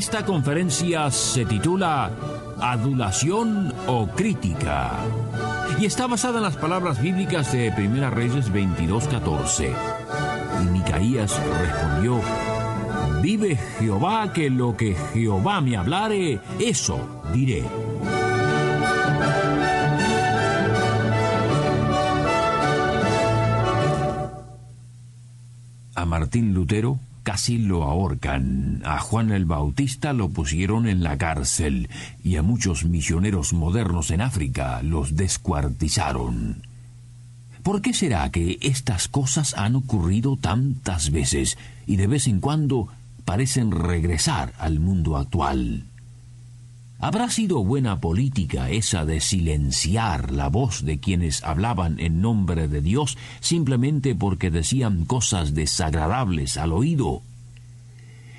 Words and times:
Esta 0.00 0.24
conferencia 0.24 1.10
se 1.10 1.44
titula 1.44 2.10
Adulación 2.58 3.70
o 3.86 4.06
Crítica 4.06 4.92
y 5.78 5.84
está 5.84 6.06
basada 6.06 6.38
en 6.38 6.44
las 6.44 6.56
palabras 6.56 7.02
bíblicas 7.02 7.52
de 7.52 7.68
1 7.68 8.08
Reyes 8.08 8.50
22:14. 8.50 9.74
Y 10.62 10.66
Micaías 10.68 11.38
respondió, 11.60 12.18
Vive 13.20 13.56
Jehová 13.78 14.32
que 14.32 14.48
lo 14.48 14.74
que 14.74 14.94
Jehová 15.12 15.60
me 15.60 15.76
hablare, 15.76 16.40
eso 16.58 17.22
diré. 17.34 17.62
A 25.94 26.06
Martín 26.06 26.54
Lutero 26.54 26.98
casi 27.30 27.58
lo 27.58 27.84
ahorcan. 27.84 28.82
A 28.84 28.98
Juan 28.98 29.30
el 29.30 29.44
Bautista 29.44 30.12
lo 30.12 30.30
pusieron 30.30 30.88
en 30.88 31.04
la 31.04 31.16
cárcel 31.16 31.88
y 32.24 32.34
a 32.34 32.42
muchos 32.42 32.84
misioneros 32.84 33.52
modernos 33.52 34.10
en 34.10 34.20
África 34.20 34.82
los 34.82 35.14
descuartizaron. 35.14 36.66
¿Por 37.62 37.82
qué 37.82 37.94
será 37.94 38.28
que 38.30 38.58
estas 38.62 39.06
cosas 39.06 39.54
han 39.56 39.76
ocurrido 39.76 40.38
tantas 40.38 41.12
veces 41.12 41.56
y 41.86 41.94
de 41.94 42.08
vez 42.08 42.26
en 42.26 42.40
cuando 42.40 42.88
parecen 43.24 43.70
regresar 43.70 44.52
al 44.58 44.80
mundo 44.80 45.16
actual? 45.16 45.84
¿Habrá 47.02 47.30
sido 47.30 47.64
buena 47.64 47.98
política 47.98 48.68
esa 48.68 49.06
de 49.06 49.20
silenciar 49.20 50.32
la 50.32 50.48
voz 50.48 50.84
de 50.84 51.00
quienes 51.00 51.42
hablaban 51.42 51.98
en 51.98 52.20
nombre 52.20 52.68
de 52.68 52.82
Dios 52.82 53.16
simplemente 53.40 54.14
porque 54.14 54.50
decían 54.50 55.06
cosas 55.06 55.54
desagradables 55.54 56.58
al 56.58 56.74
oído? 56.74 57.22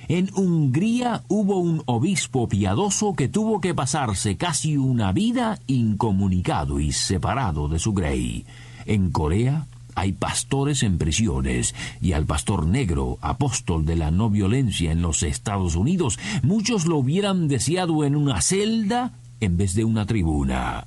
En 0.07 0.29
Hungría 0.35 1.23
hubo 1.27 1.57
un 1.57 1.81
obispo 1.87 2.47
piadoso 2.47 3.15
que 3.15 3.27
tuvo 3.27 3.61
que 3.61 3.73
pasarse 3.73 4.37
casi 4.37 4.77
una 4.77 5.11
vida 5.11 5.57
incomunicado 5.65 6.79
y 6.79 6.91
separado 6.91 7.67
de 7.67 7.79
su 7.79 7.93
grey. 7.93 8.45
En 8.85 9.09
Corea 9.09 9.65
hay 9.95 10.13
pastores 10.13 10.83
en 10.83 10.97
prisiones 10.97 11.75
y 12.01 12.13
al 12.13 12.25
pastor 12.25 12.65
negro, 12.65 13.17
apóstol 13.21 13.85
de 13.85 13.95
la 13.95 14.11
no 14.11 14.29
violencia 14.29 14.91
en 14.91 15.01
los 15.01 15.23
Estados 15.23 15.75
Unidos, 15.75 16.19
muchos 16.43 16.85
lo 16.85 16.97
hubieran 16.97 17.47
deseado 17.47 18.03
en 18.03 18.15
una 18.15 18.41
celda 18.41 19.13
en 19.39 19.57
vez 19.57 19.73
de 19.73 19.83
una 19.83 20.05
tribuna. 20.05 20.85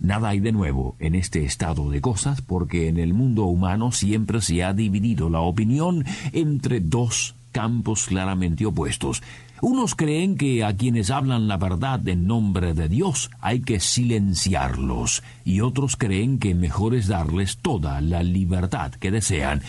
Nada 0.00 0.28
hay 0.28 0.40
de 0.40 0.52
nuevo 0.52 0.96
en 0.98 1.14
este 1.14 1.44
estado 1.44 1.88
de 1.88 2.02
cosas 2.02 2.42
porque 2.42 2.88
en 2.88 2.98
el 2.98 3.14
mundo 3.14 3.44
humano 3.44 3.90
siempre 3.90 4.42
se 4.42 4.62
ha 4.62 4.74
dividido 4.74 5.30
la 5.30 5.40
opinión 5.40 6.04
entre 6.32 6.80
dos 6.80 7.34
campos 7.52 8.06
claramente 8.06 8.66
opuestos. 8.66 9.22
Unos 9.60 9.94
creen 9.94 10.36
que 10.36 10.64
a 10.64 10.76
quienes 10.76 11.10
hablan 11.10 11.48
la 11.48 11.56
verdad 11.56 12.06
en 12.08 12.26
nombre 12.26 12.74
de 12.74 12.88
Dios 12.88 13.30
hay 13.40 13.60
que 13.60 13.80
silenciarlos 13.80 15.22
y 15.44 15.60
otros 15.60 15.96
creen 15.96 16.38
que 16.38 16.54
mejor 16.54 16.94
es 16.94 17.06
darles 17.06 17.58
toda 17.58 18.00
la 18.00 18.22
libertad 18.22 18.92
que 18.92 19.10
desean. 19.10 19.62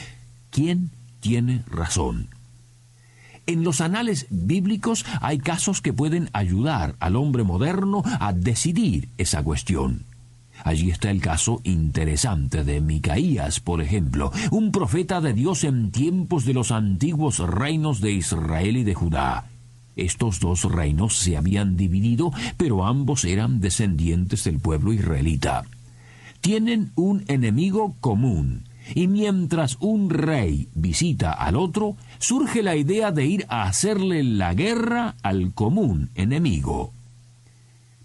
¿Quién 0.49 0.91
tiene 1.19 1.63
razón? 1.67 2.29
En 3.47 3.63
los 3.63 3.79
anales 3.79 4.25
bíblicos 4.31 5.05
hay 5.21 5.37
casos 5.37 5.81
que 5.81 5.93
pueden 5.93 6.29
ayudar 6.33 6.95
al 6.99 7.15
hombre 7.15 7.43
moderno 7.43 8.03
a 8.19 8.33
decidir 8.33 9.09
esa 9.17 9.43
cuestión. 9.43 10.05
Allí 10.63 10.89
está 10.89 11.11
el 11.11 11.21
caso 11.21 11.61
interesante 11.63 12.63
de 12.63 12.81
Micaías, 12.81 13.59
por 13.59 13.81
ejemplo, 13.81 14.31
un 14.51 14.71
profeta 14.71 15.21
de 15.21 15.33
Dios 15.33 15.63
en 15.63 15.91
tiempos 15.91 16.45
de 16.45 16.53
los 16.53 16.71
antiguos 16.71 17.39
reinos 17.39 18.01
de 18.01 18.13
Israel 18.13 18.77
y 18.77 18.83
de 18.83 18.95
Judá. 18.95 19.45
Estos 19.95 20.39
dos 20.39 20.63
reinos 20.63 21.17
se 21.17 21.37
habían 21.37 21.77
dividido, 21.77 22.31
pero 22.57 22.85
ambos 22.85 23.25
eran 23.25 23.61
descendientes 23.61 24.43
del 24.43 24.59
pueblo 24.59 24.93
israelita. 24.93 25.63
Tienen 26.41 26.91
un 26.95 27.23
enemigo 27.27 27.95
común, 28.01 28.63
y 28.93 29.07
mientras 29.07 29.77
un 29.79 30.09
rey 30.09 30.67
visita 30.75 31.31
al 31.31 31.55
otro, 31.55 31.95
surge 32.19 32.61
la 32.61 32.75
idea 32.75 33.11
de 33.11 33.25
ir 33.25 33.45
a 33.49 33.63
hacerle 33.63 34.23
la 34.23 34.53
guerra 34.53 35.15
al 35.23 35.53
común 35.53 36.09
enemigo. 36.15 36.91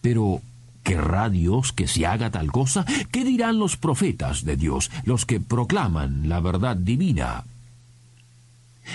Pero 0.00 0.41
¿Querrá 0.83 1.29
Dios 1.29 1.73
que 1.73 1.87
se 1.87 2.06
haga 2.06 2.31
tal 2.31 2.50
cosa? 2.50 2.84
¿Qué 3.11 3.25
dirán 3.25 3.59
los 3.59 3.77
profetas 3.77 4.45
de 4.45 4.56
Dios, 4.56 4.91
los 5.05 5.27
que 5.27 5.39
proclaman 5.39 6.29
la 6.29 6.41
verdad 6.41 6.77
divina? 6.77 7.45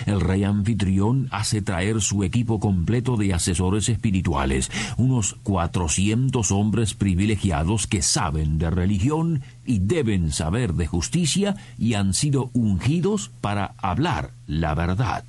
El 0.06 0.22
rey 0.22 0.44
anfitrión 0.44 1.28
hace 1.32 1.62
traer 1.62 2.02
su 2.02 2.24
equipo 2.24 2.60
completo 2.60 3.18
de 3.18 3.34
asesores 3.34 3.90
espirituales, 3.90 4.72
unos 4.98 5.36
cuatrocientos 5.44 6.52
hombres 6.52 6.94
privilegiados 6.94 7.88
que 7.88 8.02
saben 8.02 8.58
de 8.58 8.70
religión 8.70 9.42
y 9.66 9.80
deben 9.80 10.32
saber 10.32 10.74
de 10.74 10.88
justicia 10.88 11.56
y 11.78 11.94
han 11.94 12.14
sido 12.14 12.50
ungidos 12.54 13.32
para 13.42 13.74
hablar 13.78 14.32
la 14.48 14.76
verdad. 14.76 15.24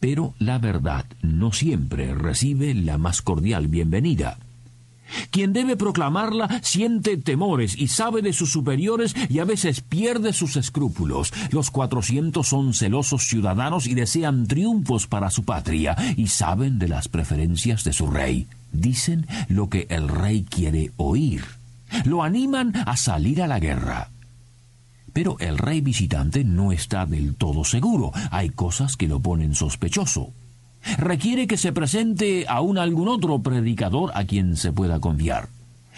Pero 0.00 0.34
la 0.38 0.58
verdad 0.58 1.06
no 1.22 1.52
siempre 1.52 2.14
recibe 2.14 2.74
la 2.74 2.98
más 2.98 3.22
cordial 3.22 3.68
bienvenida. 3.68 4.38
Quien 5.30 5.52
debe 5.52 5.76
proclamarla 5.76 6.60
siente 6.62 7.16
temores 7.16 7.76
y 7.76 7.88
sabe 7.88 8.22
de 8.22 8.32
sus 8.32 8.50
superiores 8.50 9.14
y 9.28 9.38
a 9.38 9.44
veces 9.44 9.80
pierde 9.80 10.32
sus 10.32 10.56
escrúpulos. 10.56 11.32
Los 11.50 11.70
cuatrocientos 11.70 12.48
son 12.48 12.74
celosos 12.74 13.26
ciudadanos 13.26 13.86
y 13.86 13.94
desean 13.94 14.46
triunfos 14.46 15.06
para 15.06 15.30
su 15.30 15.44
patria 15.44 15.96
y 16.16 16.28
saben 16.28 16.78
de 16.78 16.88
las 16.88 17.08
preferencias 17.08 17.84
de 17.84 17.92
su 17.92 18.06
rey. 18.06 18.46
Dicen 18.72 19.26
lo 19.48 19.68
que 19.68 19.86
el 19.90 20.08
rey 20.08 20.44
quiere 20.48 20.92
oír. 20.96 21.44
Lo 22.04 22.22
animan 22.22 22.72
a 22.86 22.96
salir 22.96 23.42
a 23.42 23.46
la 23.46 23.60
guerra. 23.60 24.10
Pero 25.12 25.36
el 25.38 25.58
rey 25.58 25.80
visitante 25.80 26.42
no 26.42 26.72
está 26.72 27.06
del 27.06 27.36
todo 27.36 27.64
seguro. 27.64 28.10
Hay 28.32 28.50
cosas 28.50 28.96
que 28.96 29.06
lo 29.06 29.20
ponen 29.20 29.54
sospechoso 29.54 30.32
requiere 30.98 31.46
que 31.46 31.56
se 31.56 31.72
presente 31.72 32.46
aún 32.48 32.78
algún 32.78 33.08
otro 33.08 33.40
predicador 33.40 34.12
a 34.14 34.24
quien 34.24 34.56
se 34.56 34.72
pueda 34.72 35.00
confiar. 35.00 35.48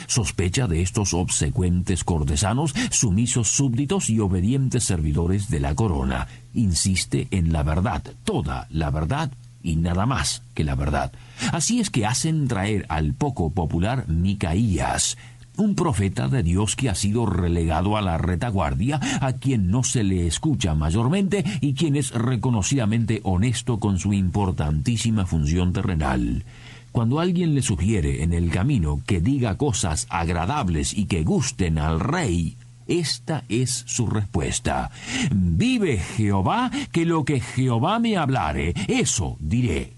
Sospecha 0.07 0.67
de 0.67 0.83
estos 0.83 1.15
obsecuentes 1.15 2.05
cortesanos, 2.05 2.75
sumisos 2.91 3.49
súbditos 3.49 4.11
y 4.11 4.21
obedientes 4.21 4.85
servidores 4.85 5.49
de 5.49 5.61
la 5.61 5.75
corona. 5.75 6.29
Insiste 6.55 7.29
en 7.31 7.53
la 7.53 7.63
verdad, 7.63 8.03
toda 8.25 8.67
la 8.71 8.91
verdad 8.91 9.31
y 9.63 9.77
nada 9.77 10.07
más 10.07 10.43
que 10.55 10.65
la 10.65 10.75
verdad. 10.75 11.13
Así 11.53 11.81
es 11.81 11.91
que 11.91 12.07
hacen 12.07 12.47
traer 12.47 12.87
al 12.89 13.15
poco 13.15 13.51
popular 13.51 14.09
Micaías, 14.09 15.17
un 15.57 15.75
profeta 15.75 16.29
de 16.29 16.43
Dios 16.43 16.77
que 16.77 16.89
ha 16.89 16.95
sido 16.95 17.27
relegado 17.27 17.97
a 17.97 18.03
la 18.03 18.19
retaguardia, 18.19 19.01
a 19.21 19.33
quien 19.35 19.71
no 19.71 19.83
se 19.83 20.05
le 20.05 20.27
escucha 20.27 20.75
mayormente 20.75 21.45
y 21.61 21.75
quien 21.75 21.97
es 21.97 22.13
reconocidamente 22.13 23.21
honesto 23.25 23.79
con 23.79 23.99
su 23.99 24.13
importantísima 24.13 25.27
función 25.27 25.73
terrenal. 25.73 26.45
Cuando 26.93 27.21
alguien 27.21 27.55
le 27.55 27.63
sugiere 27.63 28.23
en 28.23 28.33
el 28.33 28.51
camino 28.51 29.01
que 29.07 29.21
diga 29.21 29.57
cosas 29.57 30.07
agradables 30.09 30.97
y 30.97 31.07
que 31.07 31.25
gusten 31.25 31.79
al 31.79 32.01
rey, 32.01 32.57
esta 32.87 33.45
es 33.49 33.85
su 33.87 34.07
respuesta. 34.07 34.91
Vive 35.31 35.99
Jehová, 35.99 36.71
que 36.93 37.05
lo 37.05 37.25
que 37.25 37.41
Jehová 37.41 37.99
me 37.99 38.17
hablare, 38.17 38.75
eso 38.89 39.37
diré. 39.41 39.93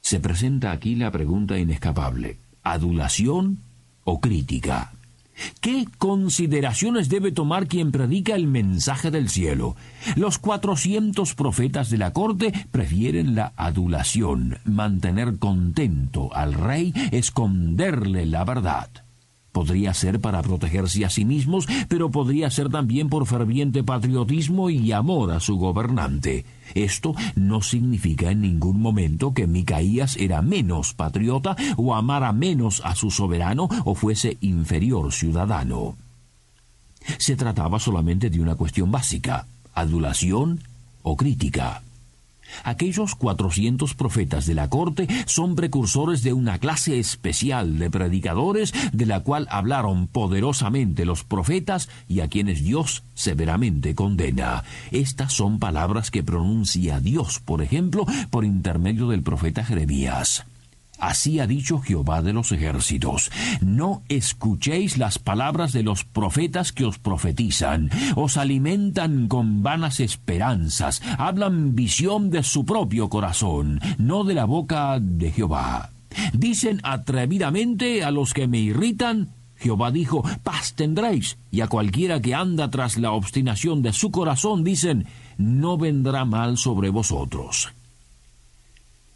Se 0.00 0.20
presenta 0.20 0.70
aquí 0.70 0.94
la 0.94 1.10
pregunta 1.10 1.58
inescapable. 1.58 2.38
¿Adulación 2.62 3.58
o 4.08 4.20
crítica. 4.20 4.92
¿Qué 5.60 5.86
consideraciones 5.98 7.10
debe 7.10 7.30
tomar 7.30 7.68
quien 7.68 7.92
predica 7.92 8.34
el 8.34 8.46
mensaje 8.46 9.10
del 9.10 9.28
cielo? 9.28 9.76
Los 10.16 10.38
cuatrocientos 10.38 11.34
profetas 11.34 11.90
de 11.90 11.98
la 11.98 12.12
corte 12.12 12.52
prefieren 12.70 13.34
la 13.34 13.52
adulación, 13.56 14.58
mantener 14.64 15.38
contento 15.38 16.34
al 16.34 16.54
rey, 16.54 16.92
esconderle 17.12 18.24
la 18.24 18.44
verdad. 18.44 18.88
Podría 19.52 19.94
ser 19.94 20.20
para 20.20 20.42
protegerse 20.42 21.04
a 21.04 21.10
sí 21.10 21.24
mismos, 21.24 21.66
pero 21.88 22.10
podría 22.10 22.50
ser 22.50 22.68
también 22.68 23.08
por 23.08 23.26
ferviente 23.26 23.82
patriotismo 23.82 24.70
y 24.70 24.92
amor 24.92 25.32
a 25.32 25.40
su 25.40 25.56
gobernante. 25.56 26.44
Esto 26.74 27.14
no 27.34 27.62
significa 27.62 28.30
en 28.30 28.42
ningún 28.42 28.80
momento 28.80 29.32
que 29.32 29.46
Micaías 29.46 30.16
era 30.16 30.42
menos 30.42 30.92
patriota 30.94 31.56
o 31.76 31.94
amara 31.94 32.32
menos 32.32 32.82
a 32.84 32.94
su 32.94 33.10
soberano 33.10 33.68
o 33.84 33.94
fuese 33.94 34.36
inferior 34.40 35.12
ciudadano. 35.12 35.96
Se 37.18 37.36
trataba 37.36 37.78
solamente 37.78 38.28
de 38.28 38.40
una 38.40 38.54
cuestión 38.54 38.90
básica, 38.90 39.46
adulación 39.74 40.60
o 41.02 41.16
crítica. 41.16 41.82
Aquellos 42.64 43.14
cuatrocientos 43.14 43.94
profetas 43.94 44.46
de 44.46 44.54
la 44.54 44.68
corte 44.68 45.08
son 45.26 45.54
precursores 45.54 46.22
de 46.22 46.32
una 46.32 46.58
clase 46.58 46.98
especial 46.98 47.78
de 47.78 47.90
predicadores 47.90 48.72
de 48.92 49.06
la 49.06 49.20
cual 49.20 49.46
hablaron 49.50 50.06
poderosamente 50.06 51.04
los 51.04 51.24
profetas 51.24 51.88
y 52.08 52.20
a 52.20 52.28
quienes 52.28 52.62
Dios 52.62 53.02
severamente 53.14 53.94
condena. 53.94 54.64
Estas 54.90 55.32
son 55.32 55.58
palabras 55.58 56.10
que 56.10 56.22
pronuncia 56.22 57.00
Dios, 57.00 57.40
por 57.40 57.62
ejemplo, 57.62 58.06
por 58.30 58.44
intermedio 58.44 59.08
del 59.08 59.22
profeta 59.22 59.64
Jeremías. 59.64 60.44
Así 60.98 61.40
ha 61.40 61.46
dicho 61.46 61.78
Jehová 61.78 62.22
de 62.22 62.32
los 62.32 62.52
ejércitos. 62.52 63.30
No 63.60 64.02
escuchéis 64.08 64.98
las 64.98 65.18
palabras 65.18 65.72
de 65.72 65.82
los 65.82 66.04
profetas 66.04 66.72
que 66.72 66.84
os 66.84 66.98
profetizan. 66.98 67.90
Os 68.16 68.36
alimentan 68.36 69.28
con 69.28 69.62
vanas 69.62 70.00
esperanzas. 70.00 71.02
Hablan 71.18 71.74
visión 71.74 72.30
de 72.30 72.42
su 72.42 72.64
propio 72.64 73.08
corazón, 73.08 73.80
no 73.98 74.24
de 74.24 74.34
la 74.34 74.44
boca 74.44 74.98
de 75.00 75.30
Jehová. 75.30 75.90
Dicen 76.32 76.80
atrevidamente 76.82 78.02
a 78.02 78.10
los 78.10 78.34
que 78.34 78.48
me 78.48 78.58
irritan, 78.58 79.28
Jehová 79.56 79.90
dijo, 79.90 80.22
paz 80.42 80.74
tendréis, 80.74 81.36
y 81.50 81.60
a 81.60 81.68
cualquiera 81.68 82.20
que 82.20 82.34
anda 82.34 82.70
tras 82.70 82.96
la 82.96 83.12
obstinación 83.12 83.82
de 83.82 83.92
su 83.92 84.10
corazón 84.10 84.62
dicen, 84.62 85.06
no 85.36 85.76
vendrá 85.78 86.24
mal 86.24 86.58
sobre 86.58 86.90
vosotros. 86.90 87.72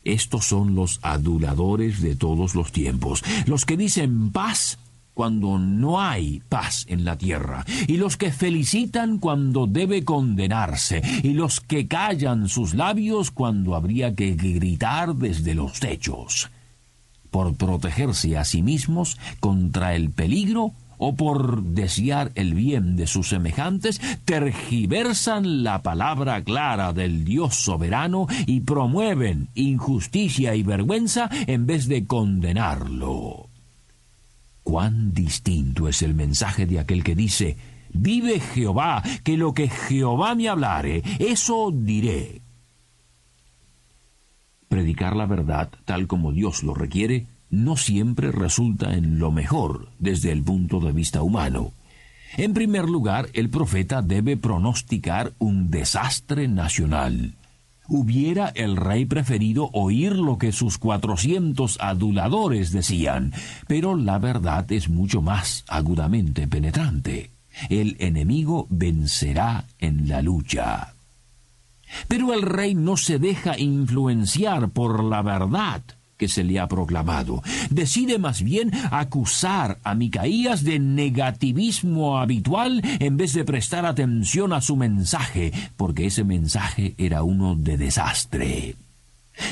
Estos 0.05 0.47
son 0.47 0.75
los 0.75 0.99
aduladores 1.03 2.01
de 2.03 2.17
todos 2.17 2.55
los 2.55 2.73
tiempos, 2.73 3.23
los 3.47 3.65
que 3.65 3.77
dicen 3.77 4.31
paz 4.33 4.79
cuando 5.15 5.59
no 5.59 6.01
hay 6.01 6.43
paz 6.49 6.87
en 6.89 7.05
la 7.05 7.17
tierra, 7.17 7.65
y 7.87 7.97
los 7.99 8.17
que 8.17 8.33
felicitan 8.33 9.19
cuando 9.19 9.67
debe 9.67 10.05
condenarse, 10.05 11.03
y 11.23 11.35
los 11.35 11.61
que 11.61 11.87
callan 11.87 12.49
sus 12.49 12.75
labios 12.75 13.31
cuando 13.31 13.75
habría 13.75 14.15
que 14.15 14.33
gritar 14.33 15.15
desde 15.15 15.55
los 15.55 15.81
techos. 15.81 16.51
Por 17.31 17.55
protegerse 17.55 18.37
a 18.37 18.45
sí 18.45 18.63
mismos 18.63 19.19
contra 19.41 19.95
el 19.95 20.11
peligro, 20.11 20.73
o 21.05 21.17
por 21.17 21.65
desear 21.65 22.31
el 22.37 22.55
bien 22.55 22.95
de 22.95 23.09
sus 23.09 23.31
semejantes, 23.31 24.01
tergiversan 24.25 25.65
la 25.65 25.83
palabra 25.83 26.45
clara 26.45 26.93
del 26.93 27.25
Dios 27.25 27.57
soberano 27.57 28.29
y 28.47 28.61
promueven 28.61 29.49
injusticia 29.57 30.55
y 30.55 30.63
vergüenza 30.63 31.29
en 31.49 31.67
vez 31.67 31.89
de 31.89 32.07
condenarlo. 32.07 33.49
Cuán 34.63 35.13
distinto 35.13 35.89
es 35.89 36.03
el 36.03 36.15
mensaje 36.15 36.67
de 36.67 36.79
aquel 36.79 37.03
que 37.03 37.17
dice, 37.17 37.57
Vive 37.93 38.39
Jehová, 38.39 39.03
que 39.25 39.37
lo 39.37 39.55
que 39.55 39.69
Jehová 39.69 40.37
me 40.37 40.49
hablare, 40.49 41.03
eso 41.19 41.73
diré. 41.75 42.43
Predicar 44.69 45.17
la 45.17 45.27
verdad 45.27 45.69
tal 45.85 46.07
como 46.07 46.31
Dios 46.31 46.63
lo 46.63 46.75
requiere 46.75 47.27
no 47.53 47.77
siempre 47.77 48.33
resulta 48.33 48.95
en 48.95 49.19
lo 49.19 49.31
mejor 49.31 49.91
desde 49.99 50.33
el 50.33 50.43
punto 50.43 50.81
de 50.81 50.91
vista 50.91 51.23
humano. 51.23 51.73
En 52.39 52.55
primer 52.55 52.89
lugar, 52.89 53.29
el 53.35 53.51
profeta 53.51 54.01
debe 54.01 54.39
pronosticar 54.39 55.35
un 55.39 55.71
desastre 55.71 56.49
nacional. 56.49 57.35
Hubiera 57.89 58.49
el 58.49 58.77
rey 58.77 59.05
preferido 59.05 59.69
oír 59.75 60.17
lo 60.17 60.39
que 60.39 60.51
sus 60.51 60.79
cuatrocientos 60.79 61.77
aduladores 61.79 62.73
decían, 62.73 63.35
pero 63.69 63.97
la 63.97 64.19
verdad 64.19 64.73
es 64.73 64.89
mucho 64.89 65.21
más 65.21 65.65
agudamente 65.69 66.49
penetrante. 66.49 67.33
El 67.69 67.97
enemigo 67.99 68.67
vencerá 68.71 69.67
en 69.79 70.09
la 70.09 70.23
lucha. 70.23 70.95
Pero 72.09 72.33
el 72.33 72.41
rey 72.41 72.75
no 72.75 72.97
se 72.97 73.19
deja 73.19 73.59
influenciar 73.59 74.71
por 74.71 75.05
la 75.05 75.21
verdad 75.21 75.83
que 76.23 76.29
se 76.29 76.45
le 76.45 76.61
ha 76.61 76.69
proclamado. 76.69 77.43
Decide 77.71 78.17
más 78.21 78.45
bien 78.45 78.71
acusar 78.93 79.81
a 79.83 79.97
Micaías 79.97 80.63
de 80.63 80.79
negativismo 80.79 82.17
habitual 82.21 82.81
en 83.01 83.17
vez 83.17 83.33
de 83.33 83.45
prestar 83.45 83.87
atención 83.87 84.53
a 84.53 84.61
su 84.61 84.77
mensaje, 84.77 85.53
porque 85.77 86.07
ese 86.07 86.23
mensaje 86.23 86.95
era 86.97 87.25
uno 87.25 87.57
de 87.57 87.77
desastre. 87.77 88.77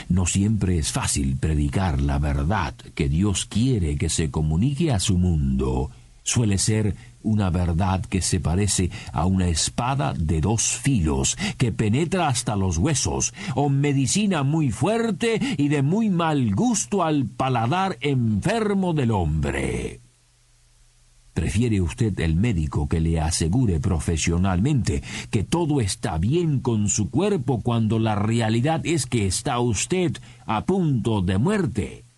No 0.09 0.27
siempre 0.27 0.79
es 0.79 0.93
fácil 0.93 1.37
predicar 1.41 2.01
la 2.01 2.21
verdad 2.21 2.75
que 2.95 3.09
Dios 3.09 3.47
quiere 3.47 3.97
que 3.97 4.09
se 4.09 4.31
comunique 4.31 4.93
a 4.93 5.01
su 5.01 5.19
mundo. 5.19 5.91
Suele 6.23 6.57
ser 6.59 6.95
una 7.23 7.51
verdad 7.51 8.05
que 8.05 8.23
se 8.23 8.41
parece 8.41 8.91
a 9.13 9.27
una 9.27 9.49
espada 9.49 10.15
de 10.15 10.41
dos 10.41 10.63
filos, 10.63 11.37
que 11.59 11.73
penetra 11.73 12.29
hasta 12.29 12.57
los 12.57 12.79
huesos, 12.79 13.35
o 13.55 13.69
medicina 13.69 14.43
muy 14.43 14.71
fuerte 14.71 15.41
y 15.57 15.69
de 15.69 15.83
muy 15.83 16.11
mal 16.11 16.55
gusto 16.55 17.03
al 17.03 17.27
paladar 17.27 17.99
enfermo 18.01 18.93
del 18.93 19.11
hombre. 19.11 20.01
¿Prefiere 21.35 21.81
usted 21.81 22.19
el 22.21 22.35
médico 22.35 22.89
que 22.89 23.01
le 23.01 23.21
asegure 23.21 23.79
profesionalmente 23.81 25.03
que 25.31 25.45
todo 25.45 25.81
está 25.81 26.19
bien 26.19 26.61
con 26.61 26.89
su 26.89 27.09
cuerpo 27.09 27.61
cuando 27.63 27.99
la 27.99 28.17
realidad 28.17 28.81
es 28.85 29.07
que 29.07 29.27
está 29.27 29.59
usted 29.61 30.17
a 30.47 30.65
punto 30.65 31.23
de 31.23 31.39
muerte? 31.39 32.10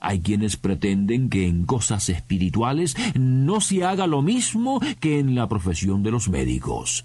Hay 0.00 0.20
quienes 0.20 0.56
pretenden 0.56 1.30
que 1.30 1.46
en 1.46 1.64
cosas 1.64 2.08
espirituales 2.08 2.96
no 3.14 3.60
se 3.60 3.84
haga 3.84 4.06
lo 4.06 4.22
mismo 4.22 4.80
que 5.00 5.18
en 5.18 5.34
la 5.34 5.48
profesión 5.48 6.02
de 6.02 6.10
los 6.10 6.28
médicos. 6.28 7.04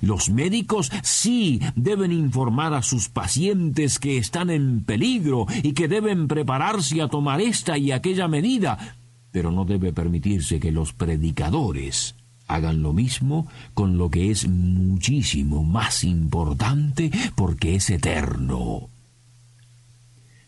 Los 0.00 0.30
médicos 0.30 0.90
sí 1.02 1.60
deben 1.76 2.12
informar 2.12 2.74
a 2.74 2.82
sus 2.82 3.08
pacientes 3.08 3.98
que 3.98 4.16
están 4.16 4.50
en 4.50 4.82
peligro 4.84 5.46
y 5.62 5.72
que 5.72 5.88
deben 5.88 6.26
prepararse 6.26 7.02
a 7.02 7.08
tomar 7.08 7.40
esta 7.40 7.76
y 7.76 7.92
aquella 7.92 8.28
medida, 8.28 8.96
pero 9.30 9.50
no 9.50 9.64
debe 9.64 9.92
permitirse 9.92 10.58
que 10.58 10.72
los 10.72 10.92
predicadores 10.92 12.14
hagan 12.46 12.82
lo 12.82 12.92
mismo 12.92 13.46
con 13.72 13.98
lo 13.98 14.10
que 14.10 14.30
es 14.30 14.48
muchísimo 14.48 15.64
más 15.64 16.04
importante 16.04 17.10
porque 17.34 17.76
es 17.76 17.90
eterno. 17.90 18.88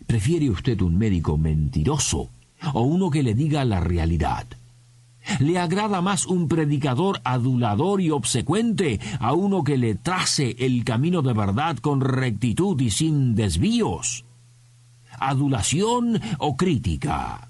¿Prefiere 0.07 0.51
usted 0.51 0.81
un 0.83 0.97
médico 0.97 1.37
mentiroso 1.37 2.31
o 2.73 2.81
uno 2.83 3.11
que 3.11 3.23
le 3.23 3.35
diga 3.35 3.65
la 3.65 3.81
realidad? 3.81 4.47
¿Le 5.41 5.59
agrada 5.59 6.01
más 6.01 6.27
un 6.27 6.47
predicador 6.47 7.21
adulador 7.25 8.01
y 8.01 8.11
obsecuente 8.11 9.01
a 9.19 9.33
uno 9.33 9.65
que 9.65 9.77
le 9.77 9.97
trace 9.97 10.55
el 10.61 10.85
camino 10.85 11.23
de 11.23 11.33
verdad 11.33 11.77
con 11.79 12.01
rectitud 12.01 12.81
y 12.81 12.91
sin 12.91 13.35
desvíos? 13.35 14.25
¿Adulación 15.19 16.21
o 16.39 16.57
crítica? 16.57 17.49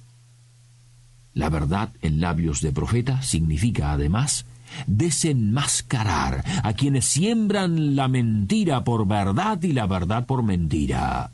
La 1.34 1.50
verdad 1.50 1.90
en 2.00 2.20
labios 2.22 2.62
de 2.62 2.72
profeta 2.72 3.20
significa 3.20 3.92
además 3.92 4.46
desenmascarar 4.86 6.42
a 6.62 6.72
quienes 6.72 7.04
siembran 7.04 7.94
la 7.94 8.08
mentira 8.08 8.84
por 8.84 9.06
verdad 9.06 9.62
y 9.62 9.72
la 9.72 9.86
verdad 9.86 10.24
por 10.24 10.42
mentira 10.42 11.30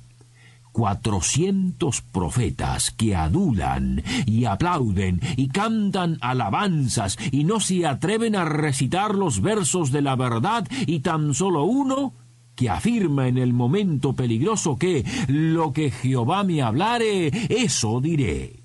cuatrocientos 0.73 2.01
profetas 2.01 2.91
que 2.91 3.15
adulan 3.15 4.03
y 4.27 4.47
aplauden 4.47 5.21
y 5.37 5.49
cantan 5.49 6.19
alabanzas 6.21 7.19
y 7.31 7.45
no 7.45 7.61
se 7.61 7.87
atreven 7.87 8.35
a 8.35 8.45
recitar 8.45 9.15
los 9.15 9.41
versos 9.41 9.93
de 9.93 10.03
la 10.03 10.17
verdad 10.17 10.67
y 10.87 11.01
tan 11.01 11.35
solo 11.35 11.65
uno 11.65 12.15
que 12.55 12.69
afirma 12.69 13.29
en 13.29 13.39
el 13.39 13.53
momento 13.53 14.15
peligroso 14.15 14.77
que 14.77 15.05
lo 15.29 15.73
que 15.73 15.91
Jehová 15.91 16.45
me 16.45 16.63
hablare, 16.63 17.31
eso 17.49 18.01
diré. 18.01 18.62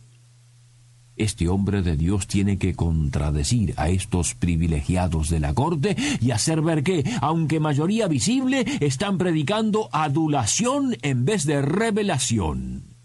Este 1.17 1.49
hombre 1.49 1.81
de 1.81 1.97
Dios 1.97 2.27
tiene 2.27 2.57
que 2.57 2.75
contradecir 2.75 3.73
a 3.77 3.89
estos 3.89 4.35
privilegiados 4.35 5.29
de 5.29 5.39
la 5.39 5.53
corte 5.53 5.95
y 6.21 6.31
hacer 6.31 6.61
ver 6.61 6.83
que, 6.83 7.03
aunque 7.21 7.59
mayoría 7.59 8.07
visible, 8.07 8.65
están 8.79 9.17
predicando 9.17 9.89
adulación 9.91 10.95
en 11.01 11.25
vez 11.25 11.45
de 11.45 11.61
revelación. 11.61 12.97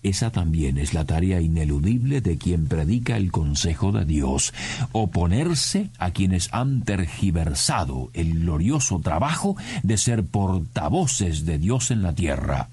Esa 0.00 0.30
también 0.30 0.78
es 0.78 0.94
la 0.94 1.04
tarea 1.04 1.40
ineludible 1.40 2.20
de 2.20 2.38
quien 2.38 2.68
predica 2.68 3.16
el 3.16 3.32
consejo 3.32 3.90
de 3.90 4.04
Dios, 4.04 4.54
oponerse 4.92 5.90
a 5.98 6.12
quienes 6.12 6.48
han 6.52 6.82
tergiversado 6.82 8.10
el 8.14 8.40
glorioso 8.40 9.00
trabajo 9.00 9.56
de 9.82 9.98
ser 9.98 10.24
portavoces 10.24 11.44
de 11.44 11.58
Dios 11.58 11.90
en 11.90 12.02
la 12.02 12.14
tierra. 12.14 12.68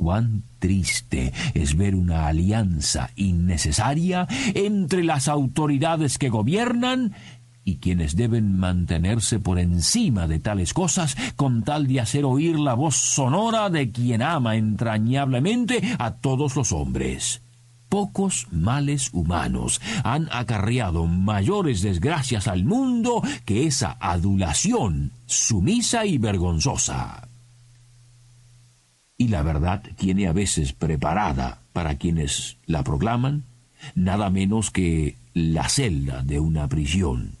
Cuán 0.00 0.44
triste 0.58 1.30
es 1.52 1.76
ver 1.76 1.94
una 1.94 2.26
alianza 2.26 3.10
innecesaria 3.16 4.26
entre 4.54 5.04
las 5.04 5.28
autoridades 5.28 6.16
que 6.16 6.30
gobiernan 6.30 7.12
y 7.66 7.76
quienes 7.76 8.16
deben 8.16 8.56
mantenerse 8.56 9.40
por 9.40 9.58
encima 9.58 10.26
de 10.26 10.38
tales 10.38 10.72
cosas 10.72 11.18
con 11.36 11.64
tal 11.64 11.86
de 11.86 12.00
hacer 12.00 12.24
oír 12.24 12.58
la 12.58 12.72
voz 12.72 12.96
sonora 12.96 13.68
de 13.68 13.92
quien 13.92 14.22
ama 14.22 14.56
entrañablemente 14.56 15.82
a 15.98 16.12
todos 16.12 16.56
los 16.56 16.72
hombres. 16.72 17.42
Pocos 17.90 18.46
males 18.50 19.10
humanos 19.12 19.82
han 20.02 20.30
acarreado 20.32 21.04
mayores 21.04 21.82
desgracias 21.82 22.48
al 22.48 22.64
mundo 22.64 23.22
que 23.44 23.66
esa 23.66 23.98
adulación 24.00 25.12
sumisa 25.26 26.06
y 26.06 26.16
vergonzosa. 26.16 27.29
Y 29.20 29.28
la 29.28 29.42
verdad 29.42 29.82
tiene 29.98 30.28
a 30.28 30.32
veces 30.32 30.72
preparada 30.72 31.58
para 31.74 31.98
quienes 31.98 32.56
la 32.64 32.82
proclaman 32.82 33.44
nada 33.94 34.30
menos 34.30 34.70
que 34.70 35.16
la 35.34 35.68
celda 35.68 36.22
de 36.22 36.40
una 36.40 36.66
prisión. 36.68 37.32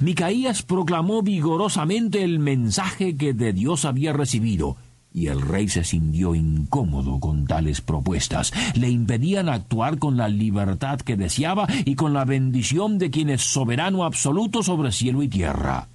Micaías 0.00 0.62
proclamó 0.62 1.22
vigorosamente 1.22 2.22
el 2.22 2.38
mensaje 2.38 3.16
que 3.16 3.34
de 3.34 3.52
Dios 3.52 3.84
había 3.84 4.12
recibido, 4.12 4.76
y 5.12 5.26
el 5.26 5.40
rey 5.40 5.68
se 5.68 5.82
sintió 5.82 6.36
incómodo 6.36 7.18
con 7.18 7.48
tales 7.48 7.80
propuestas. 7.80 8.52
Le 8.76 8.88
impedían 8.88 9.48
actuar 9.48 9.98
con 9.98 10.16
la 10.16 10.28
libertad 10.28 11.00
que 11.00 11.16
deseaba 11.16 11.66
y 11.84 11.96
con 11.96 12.12
la 12.12 12.24
bendición 12.24 12.98
de 12.98 13.10
quien 13.10 13.30
es 13.30 13.42
soberano 13.42 14.04
absoluto 14.04 14.62
sobre 14.62 14.92
cielo 14.92 15.24
y 15.24 15.28
tierra. 15.28 15.88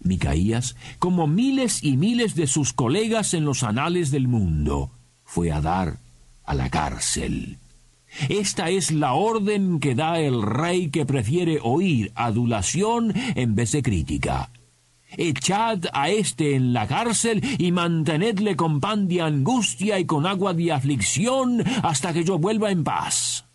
Micaías, 0.00 0.76
como 0.98 1.26
miles 1.26 1.82
y 1.82 1.96
miles 1.96 2.34
de 2.34 2.46
sus 2.46 2.72
colegas 2.72 3.34
en 3.34 3.44
los 3.44 3.62
anales 3.62 4.10
del 4.10 4.28
mundo, 4.28 4.90
fue 5.24 5.52
a 5.52 5.60
dar 5.60 5.98
a 6.44 6.54
la 6.54 6.70
cárcel. 6.70 7.58
Esta 8.28 8.70
es 8.70 8.90
la 8.90 9.12
orden 9.12 9.80
que 9.80 9.94
da 9.94 10.18
el 10.18 10.42
rey 10.42 10.90
que 10.90 11.04
prefiere 11.04 11.58
oír 11.62 12.10
adulación 12.14 13.12
en 13.34 13.54
vez 13.54 13.72
de 13.72 13.82
crítica. 13.82 14.50
Echad 15.16 15.84
a 15.92 16.10
éste 16.10 16.54
en 16.54 16.72
la 16.72 16.86
cárcel 16.86 17.42
y 17.58 17.72
mantenedle 17.72 18.56
con 18.56 18.80
pan 18.80 19.08
de 19.08 19.22
angustia 19.22 19.98
y 19.98 20.04
con 20.04 20.26
agua 20.26 20.52
de 20.52 20.72
aflicción 20.72 21.64
hasta 21.82 22.12
que 22.12 22.24
yo 22.24 22.38
vuelva 22.38 22.70
en 22.70 22.84
paz. 22.84 23.47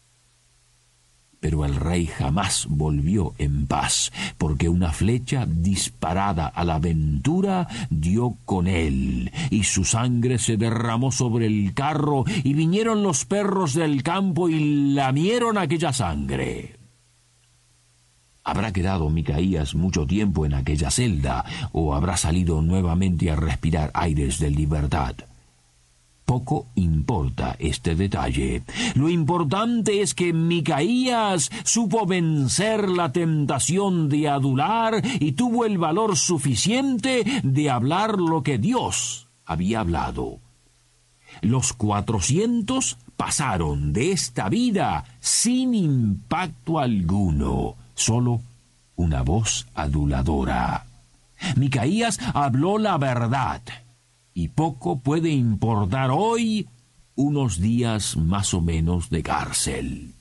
Pero 1.44 1.66
el 1.66 1.76
rey 1.76 2.06
jamás 2.06 2.68
volvió 2.70 3.34
en 3.38 3.68
paz, 3.68 4.14
porque 4.38 4.70
una 4.70 4.94
flecha 4.94 5.46
disparada 5.46 6.48
a 6.48 6.64
la 6.64 6.76
aventura 6.76 7.68
dio 7.90 8.38
con 8.46 8.66
él, 8.66 9.30
y 9.50 9.66
su 9.66 9.84
sangre 9.84 10.40
se 10.40 10.56
derramó 10.56 11.12
sobre 11.12 11.48
el 11.48 11.74
carro, 11.74 12.24
y 12.46 12.54
vinieron 12.54 13.04
los 13.04 13.26
perros 13.26 13.74
del 13.74 14.04
campo 14.04 14.48
y 14.48 14.94
lamieron 14.94 15.58
aquella 15.58 15.92
sangre. 15.92 16.78
¿Habrá 18.46 18.72
quedado 18.72 19.10
Micaías 19.10 19.76
mucho 19.76 20.08
tiempo 20.08 20.46
en 20.46 20.54
aquella 20.54 20.92
celda, 20.92 21.44
o 21.74 21.94
habrá 21.94 22.16
salido 22.16 22.62
nuevamente 22.62 23.30
a 23.30 23.36
respirar 23.36 23.92
aires 23.94 24.40
de 24.40 24.50
libertad? 24.50 25.16
Poco 26.26 26.68
importa 26.76 27.56
este 27.60 27.96
detalle. 27.96 28.64
Lo 28.96 29.10
importante 29.10 30.02
es 30.02 30.14
que 30.14 30.32
Micaías 30.32 31.52
supo 31.66 32.06
vencer 32.06 32.88
la 32.88 33.12
tentación 33.12 34.08
de 34.08 34.30
adular 34.30 35.02
y 35.20 35.34
tuvo 35.34 35.66
el 35.66 35.78
valor 35.78 36.16
suficiente 36.16 37.24
de 37.44 37.70
hablar 37.70 38.20
lo 38.20 38.42
que 38.42 38.58
Dios 38.58 39.28
había 39.46 39.82
hablado. 39.82 40.40
Los 41.42 41.74
cuatrocientos 41.74 42.98
pasaron 43.18 43.92
de 43.92 44.12
esta 44.12 44.48
vida 44.48 45.04
sin 45.20 45.74
impacto 45.76 46.80
alguno, 46.80 47.76
solo 47.96 48.42
una 48.96 49.24
voz 49.24 49.68
aduladora. 49.74 50.86
Micaías 51.58 52.20
habló 52.34 52.78
la 52.78 52.98
verdad 52.98 53.62
y 54.34 54.50
poco 54.50 55.00
puede 55.00 55.30
importar 55.30 56.10
hoy 56.12 56.68
unos 57.16 57.60
días 57.60 58.18
más 58.18 58.54
o 58.54 58.62
menos 58.62 59.10
de 59.10 59.24
cárcel. 59.24 60.14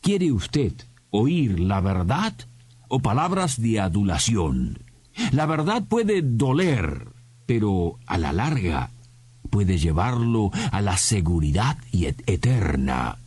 ¿Quiere 0.00 0.32
usted 0.32 0.72
oír 1.10 1.60
la 1.60 1.80
verdad 1.80 2.34
o 2.88 3.00
palabras 3.00 3.60
de 3.60 3.80
adulación? 3.80 4.78
La 5.32 5.46
verdad 5.46 5.84
puede 5.84 6.22
doler, 6.22 7.08
pero 7.46 7.98
a 8.06 8.18
la 8.18 8.32
larga 8.32 8.90
puede 9.50 9.78
llevarlo 9.78 10.50
a 10.70 10.80
la 10.80 10.96
seguridad 10.96 11.76
eterna 11.92 13.18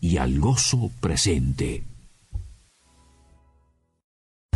y 0.00 0.16
al 0.16 0.40
gozo 0.40 0.90
presente. 1.00 1.84